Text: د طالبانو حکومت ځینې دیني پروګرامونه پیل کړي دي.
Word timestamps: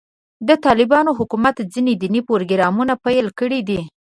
د 0.47 0.49
طالبانو 0.65 1.11
حکومت 1.19 1.55
ځینې 1.73 1.93
دیني 2.01 2.21
پروګرامونه 2.29 2.93
پیل 3.05 3.25
کړي 3.39 3.61
دي. 3.67 3.79